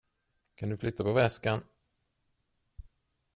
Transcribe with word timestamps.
Kan 0.55 0.69
du 0.69 0.77
flytta 0.77 1.03
på 1.03 1.11
väskan? 1.13 1.61